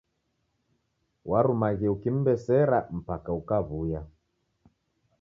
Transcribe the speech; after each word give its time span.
Warumaghie 1.29 1.89
ukim'besera 1.95 2.77
mpaka 2.99 3.29
ukaw'uya. 3.39 4.01